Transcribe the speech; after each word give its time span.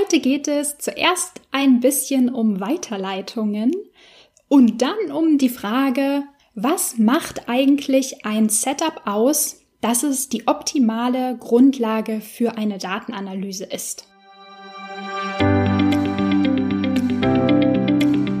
Heute 0.00 0.20
geht 0.20 0.48
es 0.48 0.78
zuerst 0.78 1.42
ein 1.50 1.80
bisschen 1.80 2.30
um 2.30 2.60
Weiterleitungen 2.60 3.72
und 4.48 4.80
dann 4.80 5.12
um 5.12 5.36
die 5.36 5.48
Frage, 5.48 6.22
was 6.54 6.96
macht 6.96 7.48
eigentlich 7.48 8.24
ein 8.24 8.48
Setup 8.48 9.02
aus, 9.04 9.60
dass 9.80 10.02
es 10.02 10.28
die 10.28 10.46
optimale 10.46 11.36
Grundlage 11.38 12.20
für 12.20 12.56
eine 12.56 12.78
Datenanalyse 12.78 13.64
ist. 13.64 14.06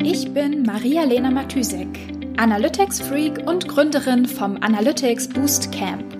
Ich 0.02 0.32
bin 0.32 0.62
Maria-Lena 0.62 1.30
Matysek, 1.30 1.88
Analytics-Freak 2.38 3.46
und 3.46 3.68
Gründerin 3.68 4.24
vom 4.24 4.56
Analytics 4.62 5.28
Boost 5.28 5.72
Camp. 5.72 6.19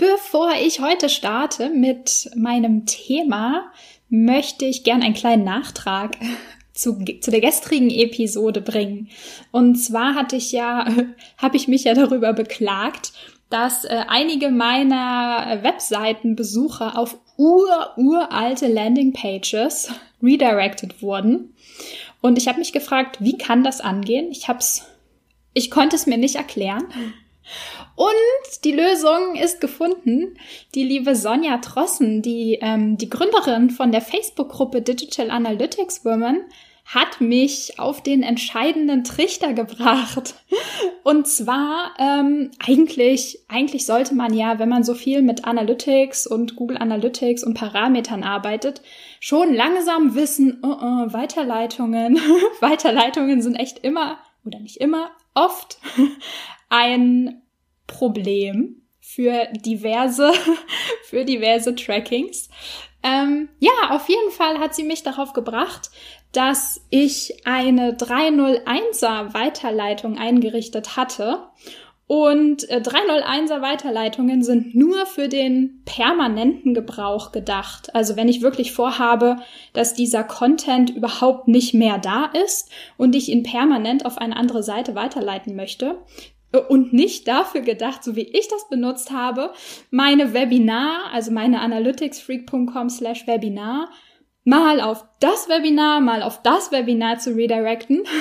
Bevor 0.00 0.52
ich 0.54 0.80
heute 0.80 1.10
starte 1.10 1.68
mit 1.68 2.30
meinem 2.34 2.86
Thema, 2.86 3.70
möchte 4.08 4.64
ich 4.64 4.82
gern 4.82 5.02
einen 5.02 5.12
kleinen 5.12 5.44
Nachtrag 5.44 6.16
zu, 6.72 7.04
zu 7.20 7.30
der 7.30 7.42
gestrigen 7.42 7.90
Episode 7.90 8.62
bringen. 8.62 9.10
Und 9.50 9.74
zwar 9.76 10.14
hatte 10.14 10.36
ich 10.36 10.52
ja, 10.52 10.86
habe 11.36 11.58
ich 11.58 11.68
mich 11.68 11.84
ja 11.84 11.92
darüber 11.92 12.32
beklagt, 12.32 13.12
dass 13.50 13.84
äh, 13.84 14.04
einige 14.08 14.50
meiner 14.50 15.58
Webseitenbesucher 15.62 16.98
auf 16.98 17.18
ur 17.36 17.92
uralte 17.98 18.68
Landingpages 18.68 19.92
redirected 20.22 21.02
wurden. 21.02 21.52
Und 22.22 22.38
ich 22.38 22.48
habe 22.48 22.58
mich 22.58 22.72
gefragt, 22.72 23.18
wie 23.20 23.36
kann 23.36 23.64
das 23.64 23.82
angehen? 23.82 24.30
Ich 24.30 24.48
hab's, 24.48 24.86
ich 25.52 25.70
konnte 25.70 25.96
es 25.96 26.06
mir 26.06 26.16
nicht 26.16 26.36
erklären. 26.36 26.84
Und 27.96 28.64
die 28.64 28.72
Lösung 28.72 29.36
ist 29.36 29.60
gefunden. 29.60 30.36
Die 30.74 30.84
liebe 30.84 31.16
Sonja 31.16 31.58
Trossen, 31.58 32.22
die, 32.22 32.58
ähm, 32.60 32.96
die 32.96 33.10
Gründerin 33.10 33.70
von 33.70 33.92
der 33.92 34.00
Facebook-Gruppe 34.00 34.82
Digital 34.82 35.30
Analytics 35.30 36.04
Women, 36.04 36.44
hat 36.86 37.20
mich 37.20 37.78
auf 37.78 38.02
den 38.02 38.22
entscheidenden 38.22 39.04
Trichter 39.04 39.52
gebracht. 39.52 40.34
Und 41.04 41.28
zwar 41.28 41.94
ähm, 41.98 42.50
eigentlich, 42.58 43.44
eigentlich 43.48 43.86
sollte 43.86 44.14
man 44.14 44.34
ja, 44.34 44.58
wenn 44.58 44.68
man 44.68 44.82
so 44.82 44.94
viel 44.94 45.22
mit 45.22 45.44
Analytics 45.44 46.26
und 46.26 46.56
Google 46.56 46.78
Analytics 46.78 47.44
und 47.44 47.54
Parametern 47.54 48.24
arbeitet, 48.24 48.82
schon 49.20 49.54
langsam 49.54 50.14
wissen, 50.16 50.60
uh 50.64 50.68
-uh, 50.68 51.12
Weiterleitungen, 51.12 52.16
Weiterleitungen 52.60 53.40
sind 53.40 53.54
echt 53.54 53.78
immer 53.80 54.18
oder 54.44 54.58
nicht 54.58 54.78
immer, 54.78 55.10
oft 55.34 55.78
ein 56.68 57.42
Problem 57.86 58.82
für 59.00 59.48
diverse, 59.52 60.32
für 61.04 61.24
diverse 61.24 61.74
Trackings. 61.74 62.48
Ähm, 63.02 63.48
ja, 63.58 63.90
auf 63.90 64.08
jeden 64.08 64.30
Fall 64.30 64.58
hat 64.58 64.74
sie 64.74 64.84
mich 64.84 65.02
darauf 65.02 65.32
gebracht, 65.32 65.90
dass 66.32 66.84
ich 66.90 67.46
eine 67.46 67.96
301er 67.96 69.34
Weiterleitung 69.34 70.18
eingerichtet 70.18 70.96
hatte. 70.96 71.48
Und 72.10 72.66
301er 72.66 73.58
äh, 73.58 73.62
Weiterleitungen 73.62 74.42
sind 74.42 74.74
nur 74.74 75.06
für 75.06 75.28
den 75.28 75.80
permanenten 75.84 76.74
Gebrauch 76.74 77.30
gedacht. 77.30 77.94
Also 77.94 78.16
wenn 78.16 78.26
ich 78.26 78.42
wirklich 78.42 78.72
vorhabe, 78.72 79.36
dass 79.74 79.94
dieser 79.94 80.24
Content 80.24 80.90
überhaupt 80.90 81.46
nicht 81.46 81.72
mehr 81.72 81.98
da 81.98 82.24
ist 82.24 82.68
und 82.96 83.14
ich 83.14 83.28
ihn 83.28 83.44
permanent 83.44 84.06
auf 84.06 84.18
eine 84.18 84.34
andere 84.34 84.64
Seite 84.64 84.96
weiterleiten 84.96 85.54
möchte, 85.54 85.98
äh, 86.50 86.58
und 86.58 86.92
nicht 86.92 87.28
dafür 87.28 87.60
gedacht, 87.60 88.02
so 88.02 88.16
wie 88.16 88.26
ich 88.26 88.48
das 88.48 88.68
benutzt 88.68 89.12
habe, 89.12 89.52
meine 89.92 90.34
Webinar, 90.34 91.12
also 91.12 91.30
meine 91.30 91.60
analyticsfreak.com 91.60 92.90
slash 92.90 93.28
Webinar, 93.28 93.88
mal 94.42 94.80
auf 94.80 95.04
das 95.20 95.48
Webinar, 95.48 96.00
mal 96.00 96.24
auf 96.24 96.42
das 96.42 96.72
Webinar 96.72 97.20
zu 97.20 97.36
redirecten. 97.36 98.02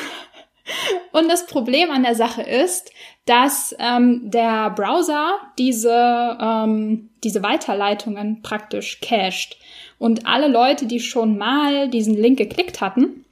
Und 1.12 1.30
das 1.30 1.48
Problem 1.48 1.92
an 1.92 2.04
der 2.04 2.16
Sache 2.16 2.42
ist, 2.42 2.92
dass 3.26 3.76
ähm, 3.80 4.30
der 4.32 4.70
Browser 4.72 5.38
diese, 5.58 6.38
ähm, 6.42 7.10
diese 7.24 7.44
Weiterleitungen 7.44 8.42
praktisch 8.42 9.00
cached. 9.02 9.58
Und 9.98 10.26
alle 10.26 10.48
Leute, 10.48 10.86
die 10.86 11.00
schon 11.00 11.38
mal 11.38 11.90
diesen 11.90 12.16
Link 12.16 12.38
geklickt 12.38 12.82
hatten, 12.82 13.26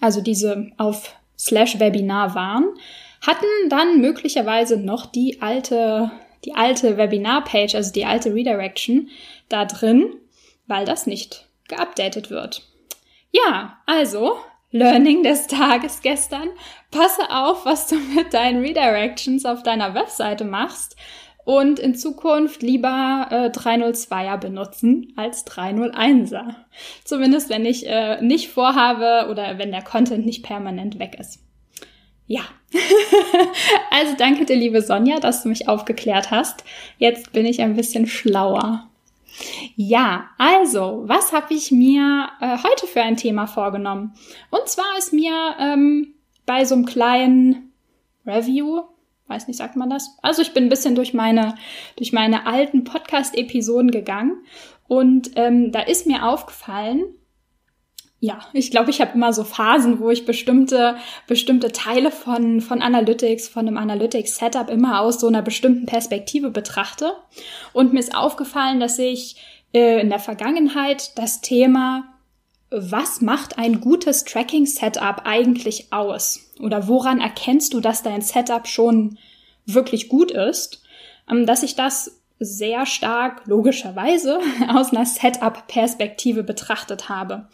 also 0.00 0.20
diese 0.20 0.70
auf 0.78 1.14
slash 1.38 1.78
Webinar 1.80 2.34
waren, 2.34 2.68
hatten 3.26 3.46
dann 3.68 4.00
möglicherweise 4.00 4.78
noch 4.78 5.06
die 5.06 5.42
alte, 5.42 6.10
die 6.44 6.54
alte 6.54 6.96
Webinar-Page, 6.96 7.74
also 7.74 7.92
die 7.92 8.04
alte 8.04 8.34
Redirection 8.34 9.10
da 9.48 9.64
drin, 9.64 10.14
weil 10.66 10.84
das 10.86 11.06
nicht 11.06 11.46
geupdatet 11.68 12.30
wird. 12.30 12.62
Ja, 13.30 13.78
also 13.86 14.38
Learning 14.72 15.22
des 15.22 15.46
Tages 15.46 16.00
gestern. 16.02 16.48
Passe 16.90 17.30
auf, 17.30 17.66
was 17.66 17.88
du 17.88 17.96
mit 17.96 18.32
deinen 18.34 18.60
Redirections 18.64 19.44
auf 19.44 19.62
deiner 19.62 19.94
Webseite 19.94 20.44
machst 20.44 20.96
und 21.44 21.78
in 21.78 21.94
Zukunft 21.94 22.62
lieber 22.62 23.26
äh, 23.30 23.46
302er 23.48 24.36
benutzen 24.36 25.12
als 25.16 25.46
301er. 25.46 26.54
Zumindest 27.04 27.50
wenn 27.50 27.64
ich 27.64 27.86
äh, 27.86 28.20
nicht 28.22 28.50
vorhabe 28.50 29.28
oder 29.30 29.58
wenn 29.58 29.72
der 29.72 29.82
Content 29.82 30.26
nicht 30.26 30.44
permanent 30.44 30.98
weg 30.98 31.16
ist. 31.18 31.40
Ja, 32.26 32.42
also 33.90 34.14
danke 34.16 34.44
dir, 34.44 34.54
liebe 34.54 34.82
Sonja, 34.82 35.18
dass 35.18 35.42
du 35.42 35.48
mich 35.48 35.68
aufgeklärt 35.68 36.30
hast. 36.30 36.62
Jetzt 36.98 37.32
bin 37.32 37.44
ich 37.44 37.60
ein 37.60 37.74
bisschen 37.74 38.06
schlauer. 38.06 38.89
Ja, 39.76 40.30
also, 40.38 41.02
was 41.06 41.32
habe 41.32 41.54
ich 41.54 41.70
mir 41.70 42.28
äh, 42.40 42.58
heute 42.58 42.86
für 42.86 43.02
ein 43.02 43.16
Thema 43.16 43.46
vorgenommen? 43.46 44.14
Und 44.50 44.68
zwar 44.68 44.98
ist 44.98 45.12
mir 45.12 45.56
ähm, 45.58 46.14
bei 46.46 46.64
so 46.64 46.74
einem 46.74 46.86
kleinen 46.86 47.72
Review, 48.26 48.82
weiß 49.28 49.48
nicht, 49.48 49.56
sagt 49.56 49.76
man 49.76 49.90
das? 49.90 50.18
Also 50.22 50.42
ich 50.42 50.52
bin 50.52 50.64
ein 50.64 50.68
bisschen 50.70 50.94
durch 50.94 51.14
meine, 51.14 51.54
durch 51.96 52.12
meine 52.12 52.46
alten 52.46 52.84
Podcast-Episoden 52.84 53.90
gegangen 53.90 54.44
und 54.88 55.30
ähm, 55.36 55.70
da 55.72 55.80
ist 55.80 56.06
mir 56.06 56.26
aufgefallen, 56.26 57.04
ja, 58.22 58.38
ich 58.52 58.70
glaube, 58.70 58.90
ich 58.90 59.00
habe 59.00 59.14
immer 59.14 59.32
so 59.32 59.44
Phasen, 59.44 59.98
wo 59.98 60.10
ich 60.10 60.26
bestimmte, 60.26 60.96
bestimmte 61.26 61.72
Teile 61.72 62.10
von, 62.10 62.60
von 62.60 62.82
Analytics, 62.82 63.48
von 63.48 63.66
einem 63.66 63.78
Analytics-Setup 63.78 64.68
immer 64.68 65.00
aus 65.00 65.20
so 65.20 65.26
einer 65.26 65.40
bestimmten 65.40 65.86
Perspektive 65.86 66.50
betrachte. 66.50 67.14
Und 67.72 67.94
mir 67.94 67.98
ist 67.98 68.14
aufgefallen, 68.14 68.78
dass 68.78 68.98
ich 68.98 69.36
äh, 69.72 70.02
in 70.02 70.10
der 70.10 70.18
Vergangenheit 70.18 71.18
das 71.18 71.40
Thema, 71.40 72.04
was 72.70 73.22
macht 73.22 73.56
ein 73.56 73.80
gutes 73.80 74.24
Tracking-Setup 74.24 75.22
eigentlich 75.24 75.90
aus? 75.90 76.52
Oder 76.60 76.88
woran 76.88 77.20
erkennst 77.22 77.72
du, 77.72 77.80
dass 77.80 78.02
dein 78.02 78.20
Setup 78.20 78.68
schon 78.68 79.16
wirklich 79.64 80.10
gut 80.10 80.30
ist? 80.30 80.82
Ähm, 81.30 81.46
dass 81.46 81.62
ich 81.62 81.74
das 81.74 82.19
sehr 82.42 82.86
stark 82.86 83.42
logischerweise 83.44 84.40
aus 84.74 84.92
einer 84.92 85.04
Setup-Perspektive 85.04 86.42
betrachtet 86.42 87.10
habe. 87.10 87.48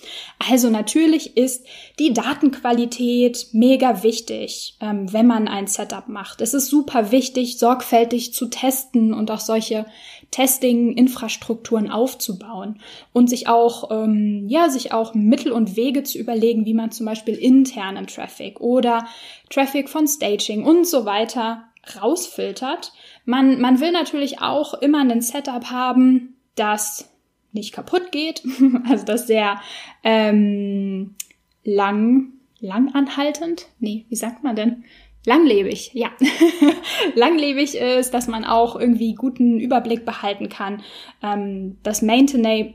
Also 0.49 0.71
natürlich 0.71 1.37
ist 1.37 1.67
die 1.99 2.13
Datenqualität 2.13 3.49
mega 3.53 4.05
wichtig, 4.05 4.77
ähm, 4.81 5.13
wenn 5.13 5.27
man 5.27 5.49
ein 5.49 5.67
Setup 5.67 6.07
macht. 6.07 6.41
Es 6.41 6.55
ist 6.55 6.69
super 6.69 7.11
wichtig, 7.11 7.59
sorgfältig 7.59 8.33
zu 8.33 8.47
testen 8.47 9.13
und 9.13 9.33
auch 9.33 9.41
solche 9.41 9.87
Testing-Infrastrukturen 10.31 11.91
aufzubauen 11.91 12.81
und 13.13 13.29
sich 13.29 13.49
auch, 13.49 13.91
ähm, 13.91 14.47
ja, 14.49 14.69
sich 14.71 14.93
auch 14.93 15.15
Mittel 15.15 15.51
und 15.51 15.75
Wege 15.77 16.05
zu 16.05 16.19
überlegen, 16.19 16.65
wie 16.65 16.75
man 16.75 16.93
zum 16.93 17.07
Beispiel 17.07 17.35
internen 17.35 18.07
Traffic 18.07 18.61
oder 18.61 19.07
Traffic 19.51 19.89
von 19.89 20.07
Staging 20.07 20.65
und 20.65 20.87
so 20.87 21.05
weiter 21.05 21.65
rausfiltert 22.01 22.93
man, 23.27 23.61
man 23.61 23.81
will 23.81 23.93
natürlich 23.93 24.41
auch 24.41 24.73
immer 24.75 25.01
ein 25.01 25.21
Setup 25.21 25.71
haben, 25.71 26.37
das 26.55 27.13
nicht 27.53 27.75
kaputt 27.75 28.13
geht, 28.13 28.43
also 28.89 29.05
das 29.05 29.27
sehr 29.27 29.61
ähm, 30.03 31.17
lang, 31.65 32.33
langanhaltend, 32.61 33.67
nee, 33.79 34.07
wie 34.09 34.17
sagt 34.17 34.43
man 34.43 34.57
denn? 34.57 34.85
Langlebig, 35.27 35.91
ja. 35.93 36.11
Langlebig 37.17 37.75
ist, 37.75 38.15
dass 38.15 38.29
man 38.29 38.45
auch 38.45 38.79
irgendwie 38.79 39.15
guten 39.15 39.59
Überblick 39.59 40.05
behalten 40.05 40.49
kann. 40.49 40.85
Ähm, 41.21 41.79
das 41.83 42.01
Maintenance, 42.01 42.75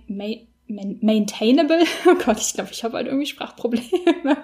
maintainable. 1.02 1.84
Oh 2.06 2.16
Gott, 2.16 2.40
ich 2.40 2.54
glaube, 2.54 2.70
ich 2.72 2.84
habe 2.84 2.98
halt 2.98 3.08
irgendwie 3.08 3.26
Sprachprobleme. 3.26 3.84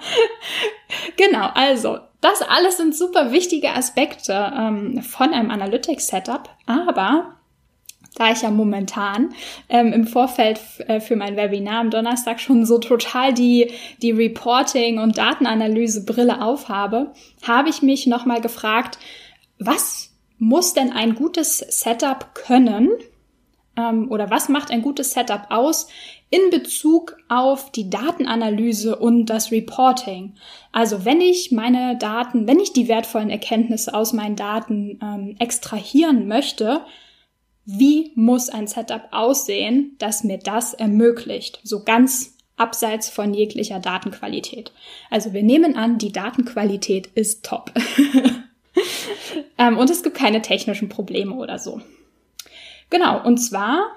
genau, 1.18 1.50
also 1.54 2.00
das 2.22 2.42
alles 2.42 2.78
sind 2.78 2.96
super 2.96 3.32
wichtige 3.32 3.72
Aspekte 3.74 4.54
ähm, 4.58 5.02
von 5.02 5.34
einem 5.34 5.52
Analytics-Setup, 5.52 6.50
aber 6.66 7.38
da 8.18 8.32
ich 8.32 8.42
ja 8.42 8.50
momentan 8.50 9.34
ähm, 9.70 9.94
im 9.94 10.08
Vorfeld 10.08 10.60
äh, 10.88 11.00
für 11.00 11.16
mein 11.16 11.38
Webinar 11.38 11.82
am 11.82 11.92
Donnerstag 11.92 12.40
schon 12.40 12.66
so 12.66 12.80
total 12.80 13.34
die, 13.34 13.72
die 14.02 14.12
Reporting- 14.12 15.00
und 15.00 15.18
Datenanalyse-Brille 15.18 16.42
aufhabe, 16.42 17.14
habe 17.48 17.70
ich 17.70 17.84
mich 17.84 18.08
nochmal 18.08 18.42
gefragt, 18.42 18.98
was 19.60 20.16
muss 20.40 20.74
denn 20.74 20.92
ein 20.92 21.14
gutes 21.14 21.60
Setup 21.60 22.34
können? 22.34 22.90
Ähm, 23.76 24.10
oder 24.10 24.32
was 24.32 24.50
macht 24.50 24.72
ein 24.72 24.82
gutes 24.82 25.12
Setup 25.12 25.48
aus 25.50 25.88
in 26.30 26.50
Bezug 26.50 27.18
auf 27.30 27.72
die 27.72 27.90
Datenanalyse 27.90 28.96
und 28.96 29.26
das 29.26 29.52
Reporting? 29.52 30.34
Also 30.72 31.06
wenn 31.06 31.22
ich 31.22 31.52
meine 31.52 31.98
Daten, 31.98 32.48
wenn 32.48 32.60
ich 32.60 32.74
die 32.74 32.88
wertvollen 32.88 33.30
Erkenntnisse 33.30 33.94
aus 33.94 34.14
meinen 34.14 34.36
Daten 34.36 35.00
ähm, 35.02 35.36
extrahieren 35.40 36.28
möchte, 36.28 36.82
wie 37.66 38.12
muss 38.16 38.50
ein 38.50 38.68
Setup 38.68 39.08
aussehen, 39.12 39.96
das 40.00 40.24
mir 40.24 40.38
das 40.38 40.74
ermöglicht? 40.74 41.60
So 41.64 41.84
ganz 41.84 42.38
abseits 42.56 43.10
von 43.10 43.34
jeglicher 43.34 43.80
Datenqualität. 43.80 44.72
Also 45.10 45.34
wir 45.34 45.44
nehmen 45.44 45.76
an, 45.76 45.98
die 45.98 46.12
Datenqualität 46.12 47.08
ist 47.08 47.46
top. 47.46 47.72
ähm, 49.58 49.78
und 49.78 49.90
es 49.90 50.04
gibt 50.04 50.18
keine 50.18 50.42
technischen 50.42 50.90
Probleme 50.90 51.36
oder 51.36 51.60
so. 51.60 51.82
Genau, 52.90 53.24
und 53.24 53.38
zwar, 53.38 53.92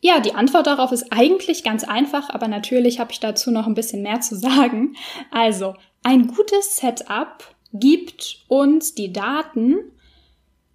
ja, 0.00 0.20
die 0.20 0.34
Antwort 0.34 0.66
darauf 0.66 0.92
ist 0.92 1.12
eigentlich 1.12 1.62
ganz 1.62 1.84
einfach, 1.84 2.30
aber 2.30 2.48
natürlich 2.48 3.00
habe 3.00 3.12
ich 3.12 3.20
dazu 3.20 3.50
noch 3.50 3.66
ein 3.66 3.74
bisschen 3.74 4.02
mehr 4.02 4.20
zu 4.20 4.36
sagen. 4.36 4.96
Also, 5.30 5.74
ein 6.02 6.28
gutes 6.28 6.76
Setup 6.76 7.44
gibt 7.72 8.44
uns 8.48 8.94
die 8.94 9.12
Daten 9.12 9.76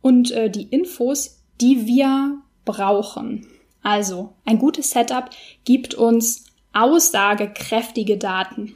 und 0.02 0.32
äh, 0.32 0.50
die 0.50 0.64
Infos 0.64 1.42
die 1.62 1.88
wir 1.88 2.42
brauchen. 2.66 3.48
Also 3.82 4.34
ein 4.46 4.58
gutes 4.58 4.92
Setup 4.92 5.30
gibt 5.64 5.94
uns 5.94 6.46
aussagekräftige 6.74 8.18
Daten. 8.18 8.76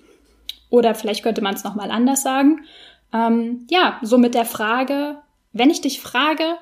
Oder 0.70 0.94
vielleicht 0.96 1.24
könnte 1.24 1.42
man 1.42 1.56
es 1.56 1.64
nochmal 1.64 1.92
anders 1.92 2.22
sagen. 2.22 2.66
Ähm, 3.12 3.66
ja, 3.70 4.00
so 4.04 4.18
mit 4.18 4.36
der 4.36 4.46
Frage, 4.46 5.18
wenn 5.52 5.72
ich 5.72 5.82
dich 5.82 6.00
frage, 6.00 6.58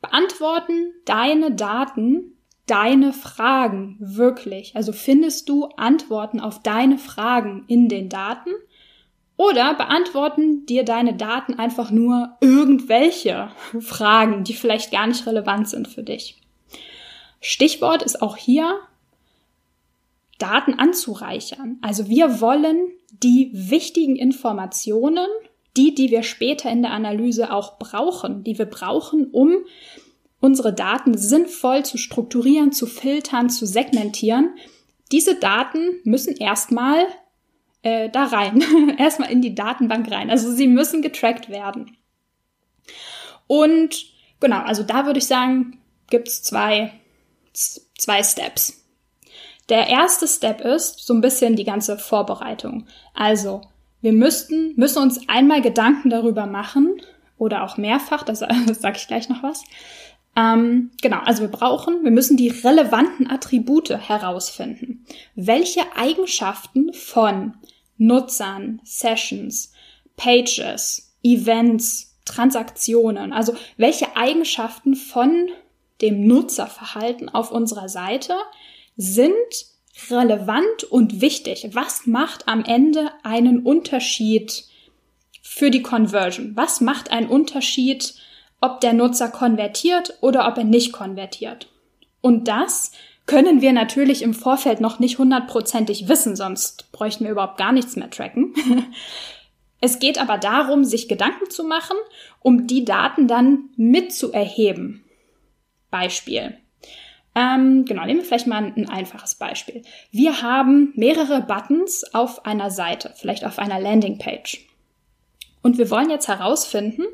beantworten 0.00 0.92
deine 1.04 1.52
Daten 1.52 2.35
deine 2.66 3.12
Fragen 3.12 3.96
wirklich? 4.00 4.76
Also 4.76 4.92
findest 4.92 5.48
du 5.48 5.66
Antworten 5.76 6.40
auf 6.40 6.62
deine 6.62 6.98
Fragen 6.98 7.64
in 7.68 7.88
den 7.88 8.08
Daten? 8.08 8.50
Oder 9.38 9.74
beantworten 9.74 10.64
dir 10.64 10.84
deine 10.84 11.14
Daten 11.14 11.54
einfach 11.54 11.90
nur 11.90 12.36
irgendwelche 12.40 13.50
Fragen, 13.80 14.44
die 14.44 14.54
vielleicht 14.54 14.90
gar 14.90 15.06
nicht 15.06 15.26
relevant 15.26 15.68
sind 15.68 15.88
für 15.88 16.02
dich. 16.02 16.40
Stichwort 17.40 18.02
ist 18.02 18.22
auch 18.22 18.36
hier 18.36 18.80
Daten 20.38 20.74
anzureichern. 20.74 21.78
Also 21.82 22.08
wir 22.08 22.40
wollen 22.40 22.88
die 23.10 23.50
wichtigen 23.52 24.16
Informationen, 24.16 25.26
die, 25.76 25.94
die 25.94 26.10
wir 26.10 26.22
später 26.22 26.70
in 26.70 26.82
der 26.82 26.92
Analyse 26.92 27.52
auch 27.52 27.78
brauchen, 27.78 28.42
die 28.42 28.58
wir 28.58 28.66
brauchen, 28.66 29.26
um 29.30 29.56
unsere 30.40 30.72
Daten 30.72 31.16
sinnvoll 31.16 31.84
zu 31.84 31.98
strukturieren, 31.98 32.72
zu 32.72 32.86
filtern, 32.86 33.50
zu 33.50 33.66
segmentieren. 33.66 34.54
Diese 35.12 35.36
Daten 35.36 36.00
müssen 36.04 36.36
erstmal 36.36 37.06
äh, 37.82 38.10
da 38.10 38.24
rein, 38.24 38.62
erstmal 38.98 39.30
in 39.30 39.42
die 39.42 39.54
Datenbank 39.54 40.10
rein. 40.10 40.30
Also 40.30 40.52
sie 40.52 40.66
müssen 40.66 41.02
getrackt 41.02 41.48
werden. 41.48 41.96
Und 43.46 44.06
genau, 44.40 44.60
also 44.60 44.82
da 44.82 45.06
würde 45.06 45.18
ich 45.18 45.26
sagen, 45.26 45.78
gibt 46.10 46.28
es 46.28 46.42
zwei, 46.42 46.92
zwei 47.52 48.22
Steps. 48.22 48.84
Der 49.68 49.88
erste 49.88 50.28
Step 50.28 50.60
ist 50.60 51.04
so 51.04 51.14
ein 51.14 51.20
bisschen 51.20 51.56
die 51.56 51.64
ganze 51.64 51.98
Vorbereitung. 51.98 52.86
Also 53.14 53.62
wir 54.00 54.12
müssten, 54.12 54.74
müssen 54.76 55.02
uns 55.02 55.28
einmal 55.28 55.62
Gedanken 55.62 56.10
darüber 56.10 56.46
machen 56.46 57.00
oder 57.38 57.64
auch 57.64 57.76
mehrfach, 57.76 58.22
das, 58.22 58.40
das 58.66 58.80
sage 58.80 58.98
ich 58.98 59.08
gleich 59.08 59.28
noch 59.28 59.42
was. 59.42 59.64
Ähm, 60.36 60.90
genau, 61.00 61.18
also 61.20 61.42
wir 61.42 61.48
brauchen, 61.48 62.04
wir 62.04 62.10
müssen 62.10 62.36
die 62.36 62.48
relevanten 62.48 63.30
Attribute 63.30 63.90
herausfinden. 63.90 65.06
Welche 65.34 65.96
Eigenschaften 65.96 66.92
von 66.92 67.54
Nutzern, 67.96 68.80
Sessions, 68.84 69.72
Pages, 70.16 71.14
Events, 71.22 72.16
Transaktionen. 72.26 73.32
Also 73.32 73.54
welche 73.78 74.16
Eigenschaften 74.16 74.94
von 74.94 75.48
dem 76.02 76.26
Nutzerverhalten 76.26 77.30
auf 77.30 77.50
unserer 77.50 77.88
Seite 77.88 78.34
sind 78.96 79.32
relevant 80.10 80.84
und 80.90 81.22
wichtig? 81.22 81.70
Was 81.72 82.06
macht 82.06 82.48
am 82.48 82.64
Ende 82.64 83.10
einen 83.22 83.60
Unterschied 83.60 84.64
für 85.40 85.70
die 85.70 85.82
Conversion? 85.82 86.52
Was 86.54 86.80
macht 86.80 87.10
einen 87.10 87.28
Unterschied, 87.28 88.14
ob 88.60 88.80
der 88.80 88.92
Nutzer 88.92 89.28
konvertiert 89.28 90.18
oder 90.20 90.48
ob 90.48 90.58
er 90.58 90.64
nicht 90.64 90.92
konvertiert? 90.92 91.68
Und 92.20 92.48
das 92.48 92.92
können 93.26 93.60
wir 93.60 93.72
natürlich 93.72 94.22
im 94.22 94.34
Vorfeld 94.34 94.80
noch 94.80 94.98
nicht 94.98 95.18
hundertprozentig 95.18 96.08
wissen, 96.08 96.36
sonst 96.36 96.90
bräuchten 96.92 97.24
wir 97.24 97.32
überhaupt 97.32 97.58
gar 97.58 97.72
nichts 97.72 97.96
mehr 97.96 98.10
tracken. 98.10 98.54
Es 99.80 99.98
geht 99.98 100.18
aber 100.18 100.38
darum, 100.38 100.84
sich 100.84 101.06
Gedanken 101.06 101.50
zu 101.50 101.62
machen, 101.62 101.96
um 102.40 102.66
die 102.66 102.84
Daten 102.84 103.28
dann 103.28 103.68
mitzuerheben. 103.76 105.04
Beispiel. 105.90 106.56
Ähm, 107.34 107.84
genau, 107.84 108.04
nehmen 108.06 108.20
wir 108.20 108.24
vielleicht 108.24 108.46
mal 108.46 108.64
ein, 108.64 108.74
ein 108.74 108.88
einfaches 108.88 109.34
Beispiel. 109.34 109.82
Wir 110.10 110.40
haben 110.40 110.92
mehrere 110.96 111.42
Buttons 111.42 112.04
auf 112.14 112.46
einer 112.46 112.70
Seite, 112.70 113.12
vielleicht 113.16 113.44
auf 113.44 113.58
einer 113.58 113.78
Landingpage. 113.78 114.66
Und 115.62 115.76
wir 115.76 115.90
wollen 115.90 116.10
jetzt 116.10 116.28
herausfinden, 116.28 117.04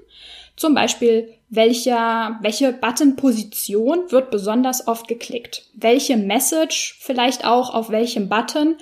zum 0.57 0.75
Beispiel, 0.75 1.33
welcher, 1.49 2.39
welche 2.41 2.73
Button-Position 2.73 4.11
wird 4.11 4.31
besonders 4.31 4.87
oft 4.87 5.09
geklickt? 5.09 5.69
Welche 5.75 6.17
Message 6.17 6.99
vielleicht 7.01 7.45
auch 7.45 7.75
auf 7.75 7.91
welchem 7.91 8.29
Button 8.29 8.77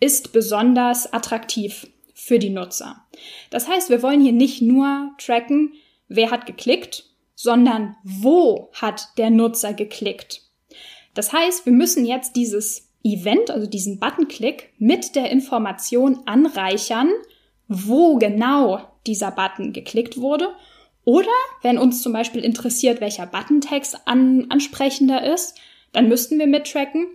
ist 0.00 0.32
besonders 0.32 1.12
attraktiv 1.12 1.86
für 2.14 2.38
die 2.38 2.50
Nutzer? 2.50 3.04
Das 3.50 3.68
heißt, 3.68 3.90
wir 3.90 4.02
wollen 4.02 4.22
hier 4.22 4.32
nicht 4.32 4.62
nur 4.62 5.10
tracken, 5.18 5.74
wer 6.08 6.30
hat 6.30 6.46
geklickt, 6.46 7.04
sondern 7.34 7.96
wo 8.04 8.70
hat 8.72 9.08
der 9.18 9.30
Nutzer 9.30 9.74
geklickt? 9.74 10.42
Das 11.14 11.32
heißt, 11.32 11.66
wir 11.66 11.72
müssen 11.72 12.06
jetzt 12.06 12.36
dieses 12.36 12.88
Event, 13.04 13.50
also 13.50 13.66
diesen 13.66 13.98
Button-Click 13.98 14.72
mit 14.78 15.14
der 15.14 15.30
Information 15.30 16.20
anreichern, 16.26 17.10
wo 17.68 18.16
genau 18.16 18.80
dieser 19.06 19.30
Button 19.30 19.72
geklickt 19.72 20.18
wurde 20.18 20.54
oder 21.04 21.28
wenn 21.62 21.78
uns 21.78 22.02
zum 22.02 22.12
Beispiel 22.12 22.44
interessiert, 22.44 23.00
welcher 23.00 23.26
Buttontext 23.26 24.06
an, 24.06 24.46
ansprechender 24.50 25.24
ist, 25.32 25.58
dann 25.92 26.08
müssten 26.08 26.38
wir 26.38 26.46
mittracken, 26.46 27.06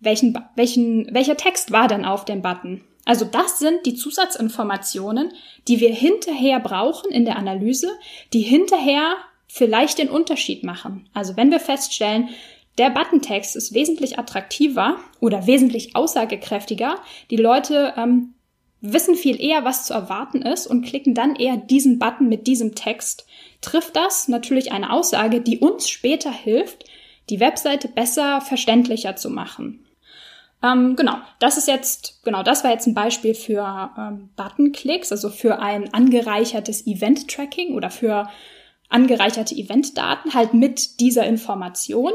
welchen, 0.00 0.38
welchen, 0.54 1.12
welcher 1.12 1.36
Text 1.36 1.70
war 1.70 1.88
denn 1.88 2.04
auf 2.04 2.24
dem 2.24 2.42
Button. 2.42 2.82
Also 3.04 3.24
das 3.24 3.58
sind 3.58 3.86
die 3.86 3.94
Zusatzinformationen, 3.94 5.32
die 5.68 5.80
wir 5.80 5.92
hinterher 5.92 6.60
brauchen 6.60 7.10
in 7.12 7.24
der 7.24 7.36
Analyse, 7.36 7.88
die 8.32 8.40
hinterher 8.40 9.16
vielleicht 9.46 9.98
den 9.98 10.08
Unterschied 10.08 10.64
machen. 10.64 11.08
Also 11.14 11.36
wenn 11.36 11.50
wir 11.50 11.60
feststellen, 11.60 12.30
der 12.78 12.90
Buttontext 12.90 13.56
ist 13.56 13.72
wesentlich 13.72 14.18
attraktiver 14.18 14.98
oder 15.20 15.46
wesentlich 15.46 15.96
aussagekräftiger, 15.96 16.96
die 17.30 17.36
Leute 17.36 17.94
ähm, 17.96 18.34
wissen 18.92 19.14
viel 19.14 19.40
eher, 19.40 19.64
was 19.64 19.86
zu 19.86 19.94
erwarten 19.94 20.42
ist 20.42 20.66
und 20.66 20.84
klicken 20.84 21.14
dann 21.14 21.36
eher 21.36 21.56
diesen 21.56 21.98
Button 21.98 22.28
mit 22.28 22.46
diesem 22.46 22.74
Text, 22.74 23.26
trifft 23.60 23.96
das 23.96 24.28
natürlich 24.28 24.72
eine 24.72 24.92
Aussage, 24.92 25.40
die 25.40 25.58
uns 25.58 25.88
später 25.88 26.30
hilft, 26.30 26.84
die 27.30 27.40
Webseite 27.40 27.88
besser 27.88 28.40
verständlicher 28.40 29.16
zu 29.16 29.30
machen. 29.30 29.84
Ähm, 30.62 30.96
genau, 30.96 31.16
das 31.38 31.58
ist 31.58 31.68
jetzt, 31.68 32.22
genau, 32.24 32.42
das 32.42 32.64
war 32.64 32.70
jetzt 32.70 32.86
ein 32.86 32.94
Beispiel 32.94 33.34
für 33.34 33.90
ähm, 33.98 34.30
Buttonklicks, 34.36 35.12
also 35.12 35.28
für 35.28 35.58
ein 35.58 35.92
angereichertes 35.92 36.86
Event-Tracking 36.86 37.74
oder 37.74 37.90
für 37.90 38.28
angereicherte 38.88 39.54
Eventdaten 39.54 40.34
halt 40.34 40.54
mit 40.54 41.00
dieser 41.00 41.26
Information. 41.26 42.12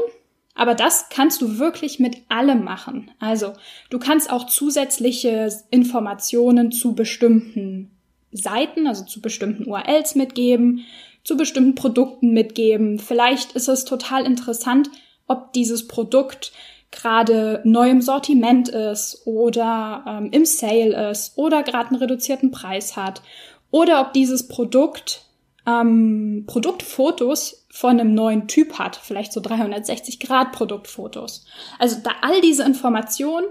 Aber 0.54 0.74
das 0.74 1.08
kannst 1.08 1.40
du 1.40 1.58
wirklich 1.58 1.98
mit 1.98 2.18
allem 2.28 2.62
machen. 2.62 3.10
Also 3.18 3.54
du 3.90 3.98
kannst 3.98 4.30
auch 4.30 4.46
zusätzliche 4.46 5.50
Informationen 5.70 6.72
zu 6.72 6.94
bestimmten 6.94 7.90
Seiten, 8.32 8.86
also 8.86 9.04
zu 9.04 9.20
bestimmten 9.20 9.66
URLs 9.68 10.14
mitgeben, 10.14 10.84
zu 11.24 11.36
bestimmten 11.36 11.74
Produkten 11.74 12.32
mitgeben. 12.32 12.98
Vielleicht 12.98 13.52
ist 13.52 13.68
es 13.68 13.84
total 13.84 14.26
interessant, 14.26 14.90
ob 15.26 15.52
dieses 15.52 15.88
Produkt 15.88 16.52
gerade 16.90 17.62
neu 17.64 17.88
im 17.88 18.02
Sortiment 18.02 18.68
ist 18.68 19.22
oder 19.24 20.04
ähm, 20.06 20.30
im 20.30 20.44
Sale 20.44 21.10
ist 21.10 21.38
oder 21.38 21.62
gerade 21.62 21.90
einen 21.90 21.98
reduzierten 21.98 22.50
Preis 22.50 22.96
hat 22.96 23.22
oder 23.70 24.02
ob 24.02 24.12
dieses 24.12 24.46
Produkt 24.46 25.24
ähm, 25.66 26.44
Produktfotos 26.46 27.66
von 27.70 28.00
einem 28.00 28.14
neuen 28.14 28.48
Typ 28.48 28.78
hat, 28.78 28.96
vielleicht 28.96 29.32
so 29.32 29.40
360 29.40 30.20
Grad 30.20 30.52
Produktfotos. 30.52 31.46
Also 31.78 32.00
da 32.02 32.10
all 32.22 32.40
diese 32.40 32.64
Informationen, 32.64 33.46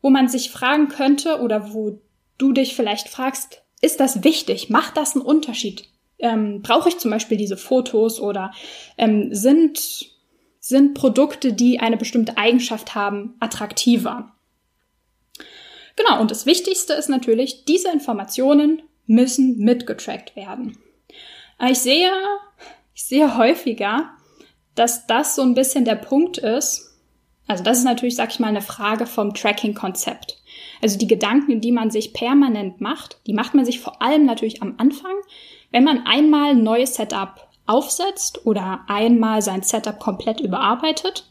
wo 0.00 0.10
man 0.10 0.28
sich 0.28 0.50
fragen 0.50 0.88
könnte 0.88 1.40
oder 1.40 1.72
wo 1.72 2.00
du 2.38 2.52
dich 2.52 2.74
vielleicht 2.74 3.08
fragst, 3.08 3.62
ist 3.80 4.00
das 4.00 4.24
wichtig? 4.24 4.70
Macht 4.70 4.96
das 4.96 5.14
einen 5.14 5.24
Unterschied? 5.24 5.84
Ähm, 6.18 6.62
Brauche 6.62 6.88
ich 6.88 6.98
zum 6.98 7.10
Beispiel 7.10 7.36
diese 7.36 7.56
Fotos 7.56 8.20
oder 8.20 8.52
ähm, 8.96 9.28
sind, 9.32 10.10
sind 10.58 10.94
Produkte, 10.94 11.52
die 11.52 11.78
eine 11.78 11.96
bestimmte 11.96 12.36
Eigenschaft 12.36 12.94
haben, 12.94 13.36
attraktiver? 13.38 14.32
Genau, 15.94 16.20
und 16.20 16.30
das 16.30 16.46
Wichtigste 16.46 16.92
ist 16.94 17.08
natürlich, 17.08 17.64
diese 17.64 17.90
Informationen 17.90 18.82
müssen 19.06 19.58
mitgetrackt 19.58 20.36
werden. 20.36 20.76
Ich 21.66 21.80
sehe, 21.80 22.12
ich 22.94 23.04
sehe 23.04 23.36
häufiger, 23.36 24.10
dass 24.74 25.06
das 25.06 25.34
so 25.34 25.42
ein 25.42 25.54
bisschen 25.54 25.84
der 25.84 25.96
Punkt 25.96 26.38
ist. 26.38 26.88
Also 27.48 27.64
das 27.64 27.78
ist 27.78 27.84
natürlich, 27.84 28.14
sag 28.14 28.30
ich 28.30 28.38
mal, 28.38 28.48
eine 28.48 28.60
Frage 28.60 29.06
vom 29.06 29.34
Tracking-Konzept. 29.34 30.38
Also 30.80 30.98
die 30.98 31.08
Gedanken, 31.08 31.60
die 31.60 31.72
man 31.72 31.90
sich 31.90 32.12
permanent 32.12 32.80
macht, 32.80 33.18
die 33.26 33.32
macht 33.32 33.54
man 33.54 33.64
sich 33.64 33.80
vor 33.80 34.00
allem 34.02 34.24
natürlich 34.24 34.62
am 34.62 34.74
Anfang, 34.78 35.14
wenn 35.72 35.82
man 35.82 36.06
einmal 36.06 36.50
ein 36.50 36.62
neues 36.62 36.94
Setup 36.94 37.48
aufsetzt 37.66 38.46
oder 38.46 38.84
einmal 38.86 39.42
sein 39.42 39.62
Setup 39.62 39.98
komplett 39.98 40.40
überarbeitet. 40.40 41.26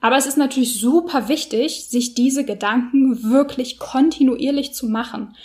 Aber 0.00 0.16
es 0.16 0.26
ist 0.26 0.36
natürlich 0.36 0.80
super 0.80 1.28
wichtig, 1.28 1.86
sich 1.86 2.14
diese 2.14 2.44
Gedanken 2.44 3.30
wirklich 3.30 3.78
kontinuierlich 3.78 4.74
zu 4.74 4.86
machen. 4.86 5.36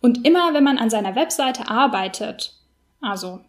Und 0.00 0.26
immer, 0.26 0.54
wenn 0.54 0.64
man 0.64 0.78
an 0.78 0.90
seiner 0.90 1.14
Webseite 1.14 1.68
arbeitet, 1.68 2.54
also 3.00 3.40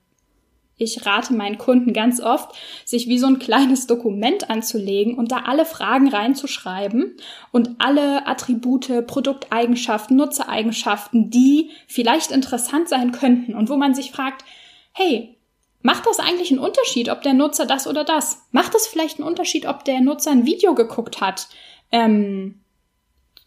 ich 0.80 1.06
rate 1.06 1.34
meinen 1.34 1.58
Kunden 1.58 1.94
ganz 1.94 2.20
oft, 2.22 2.56
sich 2.86 3.08
wie 3.08 3.20
so 3.20 3.28
ein 3.28 3.38
kleines 3.38 3.86
Dokument 3.86 4.50
anzulegen 4.50 5.16
und 5.16 5.32
da 5.32 5.44
alle 5.46 5.66
Fragen 5.66 6.08
reinzuschreiben 6.08 7.18
und 7.52 7.76
alle 7.78 8.26
Attribute, 8.26 9.06
Produkteigenschaften, 9.06 10.18
Nutzereigenschaften, 10.18 11.30
die 11.30 11.70
vielleicht 11.88 12.32
interessant 12.32 12.90
sein 12.90 13.12
könnten 13.12 13.54
und 13.54 13.70
wo 13.70 13.76
man 13.76 13.94
sich 13.94 14.12
fragt, 14.12 14.46
hey, 14.94 15.38
macht 15.82 16.08
das 16.08 16.20
eigentlich 16.20 16.50
einen 16.50 16.60
Unterschied, 16.60 17.10
ob 17.10 17.22
der 17.22 17.34
Nutzer 17.34 17.66
das 17.66 17.86
oder 17.86 18.04
das? 18.04 18.48
Macht 18.52 18.74
es 18.74 18.88
vielleicht 18.88 19.20
einen 19.20 19.28
Unterschied, 19.28 19.66
ob 19.66 19.84
der 19.84 20.00
Nutzer 20.00 20.32
ein 20.32 20.46
Video 20.46 20.74
geguckt 20.74 21.22
hat? 21.22 21.50
Ähm, 21.92 22.62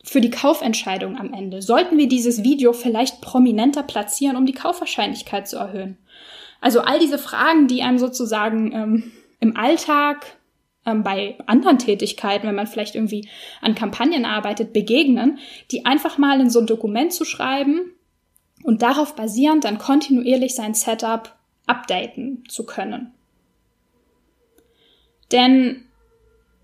für 0.04 0.20
die 0.20 0.30
Kaufentscheidung 0.30 1.16
am 1.16 1.32
Ende? 1.32 1.62
Sollten 1.62 1.96
wir 1.96 2.08
dieses 2.08 2.42
Video 2.42 2.72
vielleicht 2.72 3.20
prominenter 3.20 3.84
platzieren, 3.84 4.36
um 4.36 4.46
die 4.46 4.52
Kaufwahrscheinlichkeit 4.52 5.48
zu 5.48 5.56
erhöhen? 5.56 5.96
Also 6.62 6.80
all 6.80 7.00
diese 7.00 7.18
Fragen, 7.18 7.66
die 7.66 7.82
einem 7.82 7.98
sozusagen 7.98 8.72
ähm, 8.72 9.12
im 9.40 9.56
Alltag 9.56 10.38
ähm, 10.86 11.02
bei 11.02 11.36
anderen 11.46 11.78
Tätigkeiten, 11.78 12.46
wenn 12.46 12.54
man 12.54 12.68
vielleicht 12.68 12.94
irgendwie 12.94 13.28
an 13.60 13.74
Kampagnen 13.74 14.24
arbeitet, 14.24 14.72
begegnen, 14.72 15.38
die 15.72 15.84
einfach 15.84 16.18
mal 16.18 16.40
in 16.40 16.50
so 16.50 16.60
ein 16.60 16.66
Dokument 16.66 17.12
zu 17.12 17.24
schreiben 17.24 17.92
und 18.62 18.80
darauf 18.80 19.16
basierend 19.16 19.64
dann 19.64 19.78
kontinuierlich 19.78 20.54
sein 20.54 20.74
Setup 20.74 21.34
updaten 21.66 22.44
zu 22.48 22.64
können. 22.64 23.12
Denn 25.32 25.84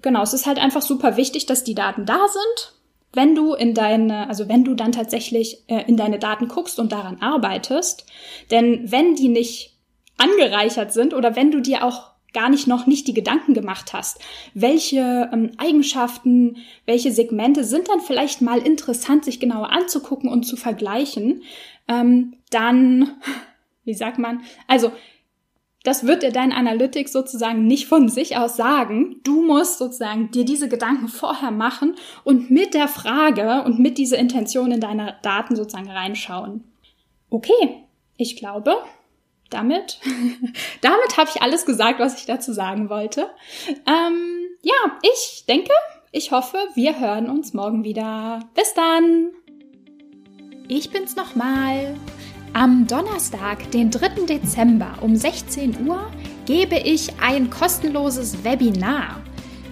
genau, 0.00 0.23
es 0.23 0.33
ist 0.33 0.47
halt 0.47 0.59
einfach 0.59 0.83
super 0.83 1.17
wichtig, 1.17 1.47
dass 1.47 1.64
die 1.64 1.75
Daten 1.75 2.07
da 2.07 2.21
sind. 2.28 2.75
Wenn 3.14 3.35
du 3.35 3.55
in 3.55 3.75
deine, 3.75 4.28
also 4.28 4.49
wenn 4.49 4.62
du 4.62 4.75
dann 4.75 4.93
tatsächlich 4.93 5.64
äh, 5.67 5.83
in 5.88 5.97
deine 5.97 6.21
Daten 6.21 6.47
guckst 6.47 6.78
und 6.78 6.93
daran 6.93 7.21
arbeitest, 7.21 8.07
denn 8.52 8.93
wenn 8.93 9.17
die 9.17 9.28
nicht 9.28 9.77
angereichert 10.19 10.93
sind 10.93 11.15
oder 11.15 11.37
wenn 11.37 11.51
du 11.51 11.61
dir 11.61 11.85
auch 11.85 12.13
gar 12.35 12.51
nicht 12.51 12.67
noch 12.67 12.87
nicht 12.87 13.09
die 13.09 13.15
Gedanken 13.15 13.55
gemacht 13.55 13.93
hast, 13.93 14.21
welche 14.53 15.31
ähm, 15.33 15.53
Eigenschaften, 15.57 16.59
welche 16.85 17.11
Segmente 17.11 17.65
sind 17.65 17.89
dann 17.89 18.01
vielleicht 18.01 18.43
mal 18.43 18.59
interessant, 18.59 19.25
sich 19.25 19.41
genauer 19.41 19.71
anzugucken 19.71 20.29
und 20.29 20.45
zu 20.45 20.57
vergleichen, 20.57 21.43
ähm, 21.89 22.35
dann, 22.51 23.17
wie 23.85 23.95
sagt 23.95 24.19
man, 24.19 24.43
also 24.67 24.93
das 25.85 26.07
wird 26.07 26.23
dir 26.23 26.33
dein 26.33 26.53
Analytics 26.53 27.13
sozusagen 27.13 27.67
nicht 27.67 27.87
von 27.87 28.09
sich 28.09 28.37
aus 28.37 28.57
sagen. 28.57 29.21
Du 29.25 29.43
musst 29.43 29.79
sozusagen 29.79 30.31
dir 30.31 30.45
diese 30.45 30.69
Gedanken 30.69 31.09
vorher 31.09 31.51
machen 31.51 31.95
und 32.25 32.51
mit 32.51 32.75
der 32.75 32.89
Frage 32.89 33.63
und 33.63 33.79
mit 33.79 33.97
dieser 33.97 34.19
Intention 34.19 34.73
in 34.73 34.81
deine 34.81 35.17
Daten 35.23 35.57
sozusagen 35.57 35.91
reinschauen. 35.91 36.65
Okay, 37.31 37.85
ich 38.17 38.37
glaube, 38.37 38.77
damit, 39.50 39.99
damit 40.81 41.17
habe 41.17 41.31
ich 41.35 41.43
alles 41.43 41.67
gesagt, 41.67 42.00
was 42.00 42.19
ich 42.19 42.26
dazu 42.26 42.52
sagen 42.52 42.90
wollte. 42.90 43.31
Ähm, 43.87 44.47
ja, 44.62 44.99
ich 45.02 45.45
denke, 45.49 45.73
ich 46.12 46.33
hoffe, 46.33 46.59
wir 46.75 46.99
hören 46.99 47.31
uns 47.31 47.55
morgen 47.55 47.85
wieder. 47.85 48.40
Bis 48.55 48.75
dann! 48.75 49.31
Ich 50.69 50.90
bin's 50.90 51.17
nochmal. 51.17 51.97
Am 52.52 52.87
Donnerstag, 52.87 53.71
den 53.71 53.90
3. 53.90 54.26
Dezember 54.26 54.99
um 55.00 55.17
16 55.17 55.87
Uhr, 55.87 56.11
gebe 56.47 56.78
ich 56.78 57.11
ein 57.21 57.50
kostenloses 57.50 58.43
Webinar. 58.43 59.23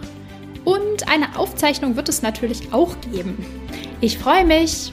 und 0.66 1.10
eine 1.10 1.38
Aufzeichnung 1.38 1.96
wird 1.96 2.10
es 2.10 2.22
natürlich 2.22 2.74
auch 2.74 3.00
geben. 3.02 3.46
Ich 4.02 4.18
freue 4.18 4.46
mich. 4.46 4.92